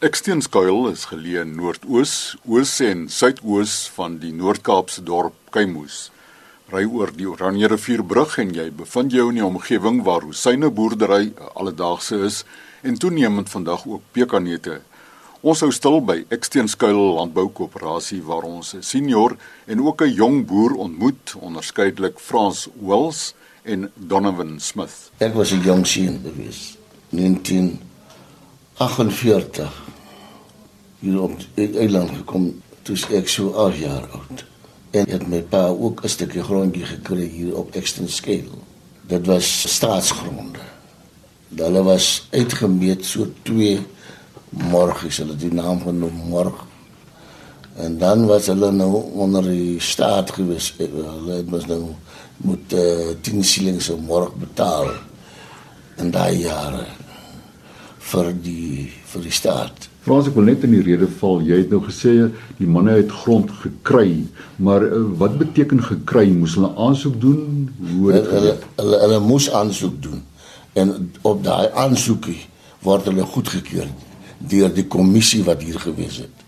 [0.00, 6.08] Eksteenskuil is geleë noordoos, oos en suidoos van die Noord-Kaapse dorp Keimoes.
[6.72, 11.36] Ry oor die Oranje rivierbrug en jy bevind jou in die omgewing waar hosyne boerdery
[11.52, 12.48] alledaagse is
[12.80, 14.80] en toenemend vandag ook pekanneute.
[15.44, 19.36] Ons hou stil by Eksteenskuil Landboukoöperasie waar ons 'n senior
[19.66, 25.10] en ook 'n jong boer ontmoet, onderskeidelik Frans Wells en Donovan Smith.
[25.18, 26.78] Ek was 'n jong seun gewees.
[27.10, 29.89] 1948
[31.00, 32.50] hier op die eiland gekom
[32.82, 34.44] toe ek so 8 jaar oud.
[34.90, 38.58] En het my pa ook 'n stukkie grondjie gekry hier op Exton Scale.
[39.06, 40.58] Dit was staatsgronde.
[41.56, 43.86] Hulle was uitgemeet so 2
[44.48, 46.66] morgies, hulle die naam genoem morg.
[47.76, 50.74] En dan was hulle nou onder die staat gewees.
[50.78, 51.94] Hulle het mos nou
[52.36, 54.90] moet uh, 10 shillings 'n morg betaal
[55.96, 56.86] in daai jare
[57.98, 59.89] vir die vir die staat.
[60.10, 61.36] Frans ek wil net in die rede val.
[61.46, 62.12] Jy het nou gesê
[62.58, 64.24] die manne het grond gekry,
[64.58, 66.24] maar uh, wat beteken gekry?
[66.34, 67.68] Moes hulle aansoek doen?
[67.92, 70.24] Hoe het hulle hulle hulle moes aansoek doen.
[70.74, 70.90] En
[71.22, 72.40] op daai aansoekie
[72.82, 73.86] word hulle goedgekeur
[74.50, 76.42] deur die kommissie wat hier gewees het.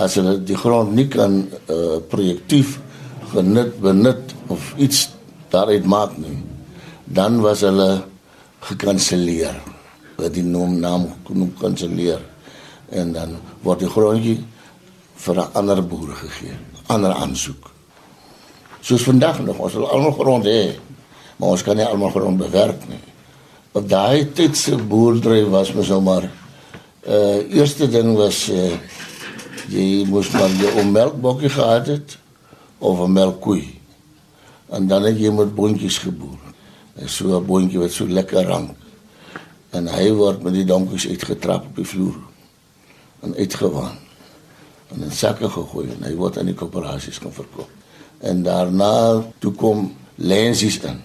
[0.00, 2.78] As hulle die grond nie kan uh, projektief
[3.34, 5.10] genut benut of iets
[5.52, 6.38] daaruit maak nie,
[7.04, 7.90] dan was hulle
[8.72, 9.60] gekanselleer.
[10.16, 12.24] Wat die naam naam kon kanselleer
[12.90, 14.38] en dan word die grondjie
[15.20, 17.70] vir 'n ander boer gegee, ander aansoek.
[18.80, 20.78] Soos vandag nog, ons wil almal grond hê,
[21.36, 23.02] maar ons kan nie almal grond bewerk nie.
[23.72, 26.30] Op daai tyd se boerdery was mos nou maar
[27.06, 28.72] uh eerste ding was uh
[29.68, 32.18] jy moes maar jy 'n melkbokkie gehad het
[32.78, 33.62] of 'n melkkoe.
[34.70, 36.38] En dan het jy met boontjies geboer.
[37.06, 38.70] So 'n boontjie wat so lekker rank.
[39.70, 42.29] En hy word met die donkies uitgetrap op die vloer
[43.20, 43.98] en uitgewaan
[44.90, 47.70] en in sakke gegooi en hy word aan die koöperasies gaan verkoop.
[48.26, 50.98] En daarna toe kom lensies in.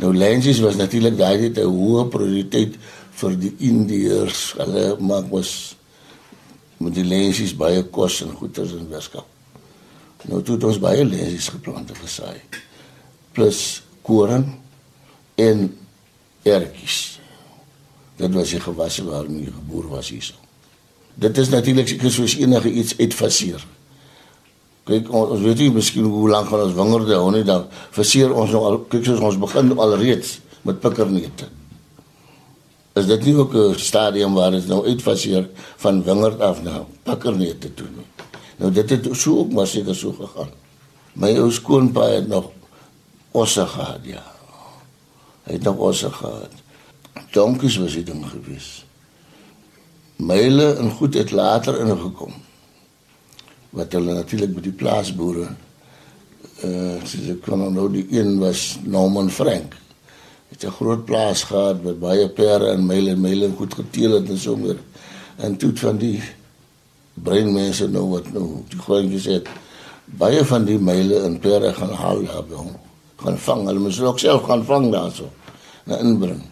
[0.00, 2.78] Nou lensies was natuurlik daai dit 'n hoë prioriteit
[3.20, 4.54] vir die Indiërs.
[4.56, 5.76] Hulle maak mos
[6.78, 9.26] met die lensies baie kos en goeder in Weskaap.
[10.22, 12.40] Nou toe het ons baie lensies geplant en gesaai.
[13.32, 14.46] Plus koring
[15.34, 15.78] en
[16.42, 17.20] ertjies.
[18.16, 20.41] Dit was die gewasse waarmee geboor was hierso.
[21.14, 23.64] Dit is natuurlik seker soos enige iets uitfaseer.
[24.88, 28.32] Kyk ons, ons weet nie miskien hoe lank gaan ons wingerde hou nie dan faseer
[28.32, 31.50] ons nou al kyk soos ons begin al reeds met pikkerneute.
[32.98, 37.74] Is dit nie ook 'n stadium waar dit nou uitfaseer van wingerd af na pikkerneute
[37.74, 38.08] toe nie?
[38.56, 40.50] Nou dit het so ook maar seker so gegaan.
[41.14, 42.50] My ou skoonpa het nog
[43.30, 44.24] osse gehad, ja.
[45.44, 46.50] Hy het nog osse gehad.
[47.32, 48.91] Donkies was dit ding geweest
[50.22, 52.32] myle en goed het later ingekom.
[53.70, 55.50] Wat hulle natuurlik met die plaasboere
[56.62, 59.74] eh uh, ek kon nou die een was Norman Frank.
[60.48, 64.28] Het 'n groot plaas gehad met baie perde en myle en myle goed geteel het
[64.28, 64.78] en so meer.
[65.36, 66.22] En toe van die
[67.14, 69.48] breinmense nou wat nou die groentjies het
[70.04, 72.76] baie van die myle en perde gaan haal daar by hom.
[73.16, 75.30] Gaan vang, hulle moes ook self gaan vang daarso.
[75.84, 76.42] Na inbring.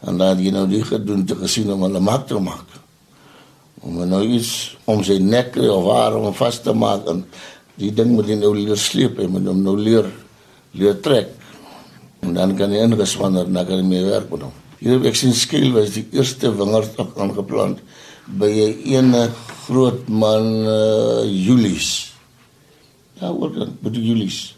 [0.00, 2.81] En dan jy nou die gedoen te gesien om hulle mak te maak
[3.82, 7.24] om nou iets om sy nek of waar om vas te maak en
[7.80, 10.06] die ding moet jy nou leer sleep en moet hom nou leer
[10.78, 11.32] leer trek.
[12.22, 14.54] En dan kan jy ingespan dat na kan mee werk met hom.
[14.78, 17.82] Hier ek sien skiel was die eerste wingerd aangeplant
[18.38, 19.22] by 'n ene
[19.66, 22.14] groot man uh, Julius
[23.18, 24.54] ja wat dan by Julius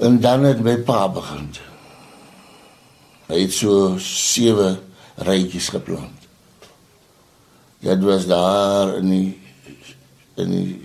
[0.00, 1.48] en dan het my pa begin.
[3.28, 4.76] Hy het so sewe
[5.16, 6.25] rytjies geplant
[7.78, 9.40] Dit was daar in die
[10.34, 10.80] in die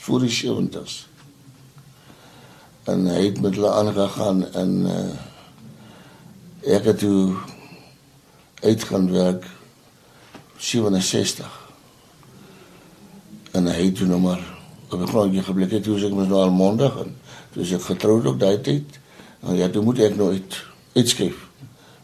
[0.00, 1.06] voor die 70s.
[2.84, 7.34] En hy het met hulle aangegaan en uh, ek het toe
[8.60, 9.46] uitgaan werk
[10.56, 11.60] 67.
[13.52, 14.44] En hy het toe nog maar
[14.88, 17.16] op 'n grondjie geblik het toe ek mos nou al maandag en
[17.52, 18.98] dus ek getroud ook daai tyd.
[19.40, 21.48] En ja, toe moet ek nou uit uitskryf.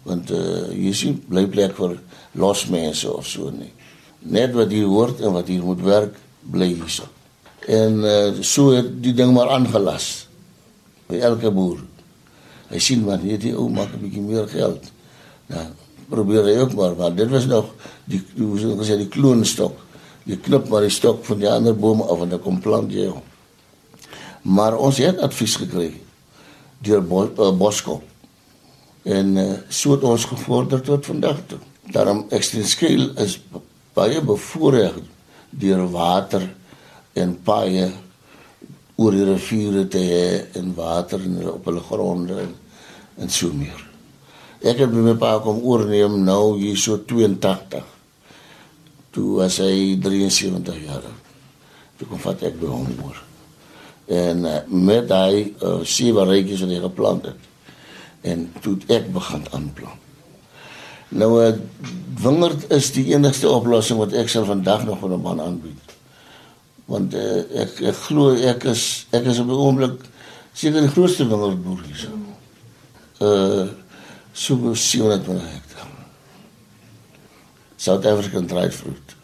[0.03, 1.99] Want uh, jy sien bly plek vir
[2.33, 3.73] los mense of so nie
[4.19, 6.17] net wat hier hoort en wat hier moet werk
[6.51, 7.07] bly hierso.
[7.69, 10.29] En uh, so het die ding maar aangelas
[11.09, 11.83] by elke boer.
[12.69, 14.91] Hy sien maar hier die ou maak 'n bietjie meer geld.
[15.49, 15.67] Nou
[16.09, 17.69] probeer hy ook maar, maar dit was nog
[18.09, 19.77] die hoe sou ek sê die kloonstok.
[20.25, 23.09] Jy knip maar die stok van die ander bome af en dan kom plant jy
[23.09, 23.25] hom.
[24.43, 25.93] Maar ons het advies gekry
[26.81, 28.03] deur Bos, uh, Boskop.
[29.03, 31.59] En uh, so het ons gevorder tot vandag toe.
[31.93, 33.39] Daarom ekstreem skill is
[33.99, 35.03] baie bevoordeel
[35.51, 36.45] deur water
[37.19, 37.89] en paaie
[38.99, 40.25] oor die riviere te hê
[40.59, 42.57] en water in op hulle gronde en,
[43.23, 43.85] en so meer.
[44.59, 47.85] Ek het my pa kom oorneem nou hier so 82.
[49.15, 51.07] Toe was hy 73 jaar.
[51.99, 53.23] Toe kom vat ek by hom oor.
[54.19, 57.49] En uh, met hy uh, sewe reetjies wat hy geplant het.
[58.27, 60.08] En toe ek begin aanplant.
[61.09, 61.59] Nou 'n eh,
[62.23, 65.89] wingerd is die enigste oplossing wat ek sal vandag nog vir 'n man aanbied
[66.89, 70.07] want uh, ek ek glo ek is ek is op die oomblik
[70.57, 72.09] seker die grootste wingerdboer hier.
[73.21, 73.69] Uh
[74.39, 75.89] so 700 hektaar.
[77.77, 79.15] South African dried fruit.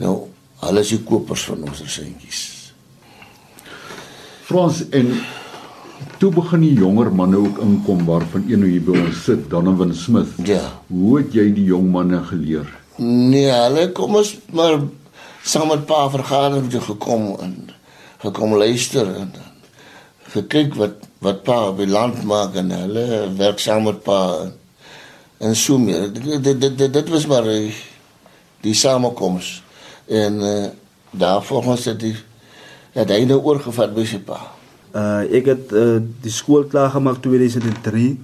[0.00, 0.14] Nou,
[0.64, 2.40] alles die kopers van ons resentjies.
[4.48, 5.12] Frans en
[6.18, 10.30] toe begin die jonger manne ook inkom waarvan een hier by ons sit, Donovan Smith.
[10.46, 10.62] Ja.
[10.90, 12.66] Hoe het jy die jong manne geleer?
[12.98, 14.80] Nee, hulle kom ons maar
[15.46, 17.54] saam met pa vergadering toe gekom en
[18.24, 19.30] gekom luister en
[20.34, 23.06] gekyk wat wat pa op die land maak en hulle
[23.38, 24.52] werk saam met pa en,
[25.38, 26.10] en so meer.
[26.12, 27.72] Dit dit dit, dit was maar die,
[28.66, 29.62] die samekoms
[30.06, 30.68] en uh,
[31.10, 32.14] daar volgens het die
[32.94, 34.40] het hy nou oorgevat by sy pa.
[34.92, 38.18] Uh ek het uh, die skool klaar gemaak 2003.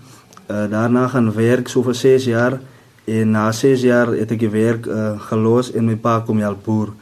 [0.49, 2.61] Uh daarna gaan werk so vir 6 jaar
[3.05, 6.95] en na 6 jaar het ek gewerk uh, gelos en my pa kom al boer.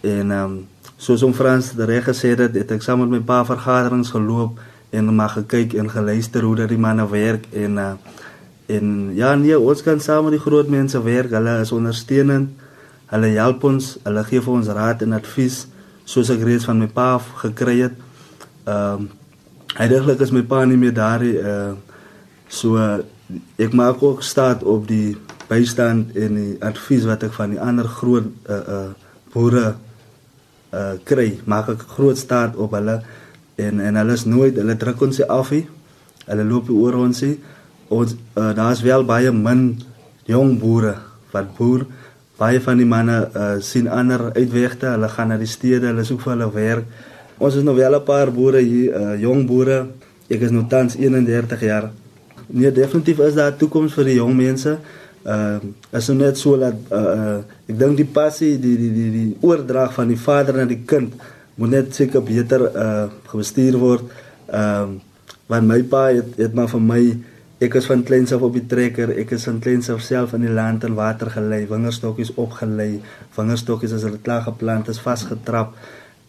[0.00, 0.66] En ehm um,
[0.96, 4.60] soos om Frans reg gesê het, het ek saam met my pa vergaderings geloop
[4.90, 7.92] en maar gekyk en geluister hoe dat die manne werk en uh,
[8.66, 11.30] en ja nee, ons kan saam met die groot mense werk.
[11.30, 12.54] Hulle is ondersteunend.
[13.12, 15.66] Hulle help ons, hulle gee vir ons raad en advies
[16.08, 17.98] soos ek reeds van my pa gekry het.
[18.64, 19.10] Ehm um,
[19.74, 21.22] Eigenlijk is mijn pa niet meer daar.
[21.22, 21.72] Uh,
[22.46, 22.94] so, uh,
[23.56, 25.16] ik maak ook staat op die
[25.46, 28.78] bijstand en die advies wat ik van die andere groot uh, uh,
[29.32, 29.76] boeren
[30.74, 33.02] uh kry, maak ek groot staat op hulle
[33.54, 35.66] en en hulle is nooit hulle druk ons af nie.
[36.26, 37.38] Hulle loop oor ons nie.
[37.88, 39.82] Ons uh, daar's wel baie min
[40.26, 40.96] jong boere
[41.30, 41.86] wat boer.
[42.38, 44.94] Baie van die manne uh sien ander uitwegte.
[44.94, 47.02] Hulle gaan na die stede, hulle soek vir hulle werk.
[47.38, 49.86] Ons is nog wel 'n paar boere hier, uh jong boere.
[50.28, 51.90] Ek is nou tans 31 jaar.
[52.46, 54.78] Nee, definitief is daar toekoms vir die jong mense
[55.24, 55.58] uh
[55.92, 59.36] is nou net so dat uh, uh ek dink die passie die die die die
[59.40, 61.14] oordrag van die vader na die kind
[61.56, 64.04] moet net seker beter uh gebestuur word.
[64.48, 65.00] Ehm uh,
[65.46, 67.02] want my pa het het maar vir my
[67.64, 70.44] ek is van kleins af op die trekker, ek is van kleins af self in
[70.44, 73.00] die land en water gelei, wingerstokkies opgelei,
[73.36, 75.76] wingerstokkies as hulle klaar geplant is vasgetrap.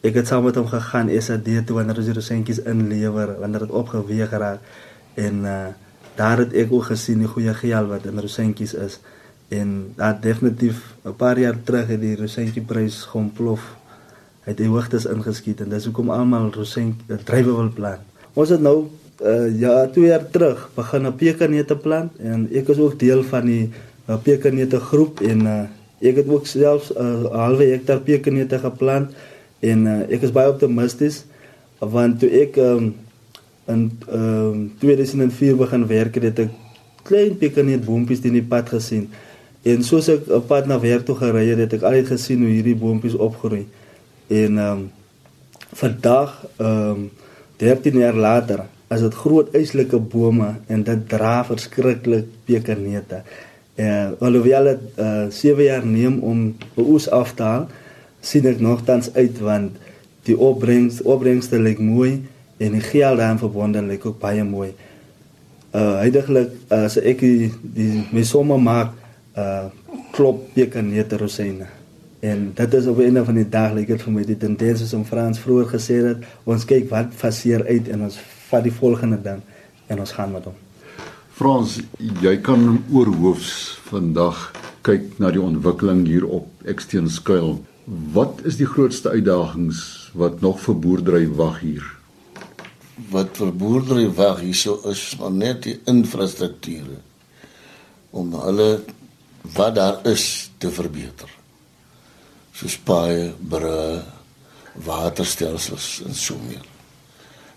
[0.00, 3.70] Ek het saam met hom gegaan SAD toe wanneer ons die rosentjies inlewer, wanneer dit
[3.70, 4.60] opgeweeg geraak
[5.14, 5.66] en uh
[6.16, 9.00] daar het ek ook gesien die goeie geel wat in rosentjies is.
[9.52, 13.76] En dat definitief 'n paar jaar terug het die rosentjieprys geontplof
[14.46, 18.00] het die hoogtes ingeskiet en dis hoekom almal rosent drywe wil plant.
[18.38, 18.76] Ons het nou
[19.22, 23.46] uh, ja 2 jaar terug begin 'n pekanneute plant en ek is ook deel van
[23.46, 23.70] die
[24.08, 25.62] uh, pekanneute groep en uh,
[26.00, 29.10] ek het ook self 'n uh, halwe hektaar pekanneute geplant
[29.60, 31.24] en uh, ek is baie optimisties
[31.80, 32.94] want toe ek um,
[33.66, 36.52] in ehm um, 2004 begin werk het ek
[37.06, 39.06] klein pekanneet boontjies in die pad gesien.
[39.66, 42.50] En soos ek op pad na werk toe gery het, het ek al gesien hoe
[42.50, 43.66] hierdie boontjies opgroei.
[44.28, 44.86] En ehm um,
[45.76, 47.10] vandag ehm um,
[47.56, 53.22] 13 jaar later as dit groot eislike bome en dit dra verskriklik pekanneete.
[53.76, 57.66] Eh uh, alhoewel dit eh uh, 7 jaar neem om oes af te haal,
[58.26, 59.78] sien ek nogtans uit want
[60.26, 62.26] die opbrengs opbrengste lyk mooi
[62.58, 64.72] en die geel daarin verbonde lyk ook baie mooi.
[65.76, 68.94] Uh heidaglik as ek die, die my somme maak
[69.38, 69.68] uh
[70.16, 71.66] klop pekanneute rosine.
[72.24, 74.80] En dit is op 'n einde van die dag lyk dit vir my die tendens
[74.80, 78.18] is om Frans vroeër gesê het ons kyk wat faseer uit en ons
[78.48, 79.40] vat die volgende ding
[79.86, 80.54] en ons gaan met hom.
[81.36, 81.80] Frans,
[82.22, 84.52] jy kan oorhoofs vandag
[84.82, 87.58] kyk na die ontwikkeling hier op Eksteenskuil.
[87.86, 91.96] Wat is die grootste uitdagings wat nog vir boerdery wag hier?
[93.12, 97.00] wat vir boerdery wag hierso is maar net die infrastrukture
[98.16, 98.70] om hulle
[99.56, 101.28] wat daar is te verbeter.
[102.56, 104.00] Soos paaie, brûe,
[104.86, 106.64] waterstelsels en so meer.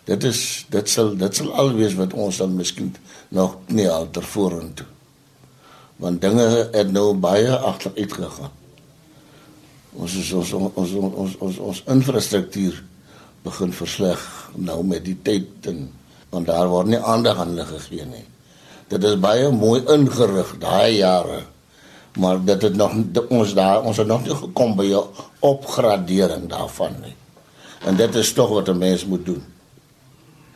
[0.05, 2.91] Dit is dit sal dit sal alwees wat ons dan miskien
[3.31, 4.87] nog nie alter vorentoe.
[6.03, 8.58] Want dinge het nou baie agteruit gegaan.
[9.99, 12.81] Ons is ons ons ons ons ons, ons infrastruktuur
[13.43, 14.25] begin versleg
[14.55, 15.87] nou met die tyd en
[16.31, 18.25] want daar word nie aandag aan hulle gegee nie.
[18.89, 21.43] Dit is baie mooi ingerig daai jare
[22.17, 22.93] Maar dit het nog
[23.27, 25.07] ons daar ons het nog nie gekom by 'n
[25.39, 27.15] opgradering daarvan nie.
[27.85, 29.43] En dit is tog wat 'n mens moet doen.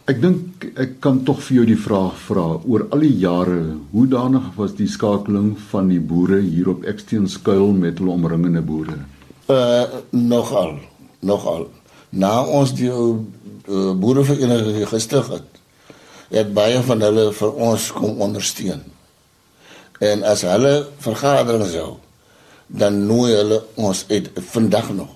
[0.06, 4.08] Ek dink ek kan tog vir jou die vraag vra oor al die jare, hoe
[4.08, 8.98] danig was die skakeling van die boere hier op Eksteenskuil met hulle omringende boere?
[9.48, 10.78] Uh nogal,
[11.20, 11.68] nogal.
[12.10, 15.60] Na ons die uh, boerevereniging gestig het,
[16.34, 18.84] het baie van hulle vir ons kom ondersteun.
[20.04, 20.74] En as hulle
[21.04, 21.98] vergaderings hou,
[22.68, 25.12] dan nooi hulle ons uit vandag nog.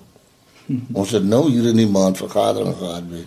[0.92, 3.24] Ons het nou hier in die maand vergadering gehad by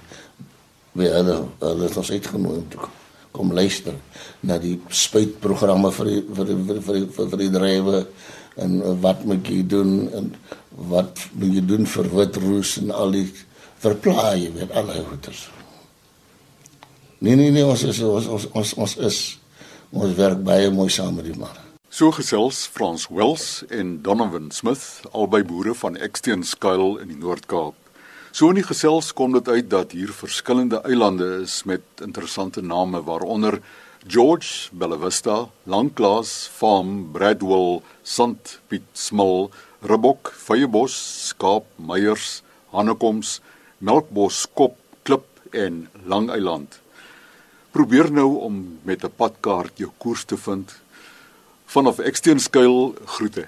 [0.92, 2.90] by hulle hulle het ons uitgenooi om te
[3.32, 3.96] kom luister
[4.44, 8.02] na die spuitprogramme vir die, vir die, vir die, vir die, vir, die drywe
[8.66, 8.74] en
[9.06, 10.28] wat moet jy doen en
[10.76, 13.28] wat moet jy doen vir witroos en al die
[13.82, 15.50] verplaai met alle goeders.
[17.20, 19.20] Nee nee nee ons is ons ons ons, ons is
[19.92, 21.68] ons werk baie mooi saam met die manne.
[21.92, 27.76] So gesels Frans Wells en Donovan Smith, albei boere van Eksteenskuil in die Noord-Kaap.
[28.32, 33.04] So in die gesels kom dit uit dat hier verskillende eilande is met interessante name
[33.04, 33.60] waaronder
[34.08, 39.52] George Bellavista, Langklaas, Farm, Bradwell, Sant Piet Smil,
[39.84, 40.96] Rebok, Veyebos,
[41.30, 42.42] Skaap, Meyers,
[42.74, 43.42] Hannekoms,
[43.80, 46.80] Melkbos, Kop, Klip en Langeiland.
[47.72, 50.82] Probeer nou om met 'n padkaart jou koers te vind
[51.66, 53.48] vanaf Eksteenskuil groete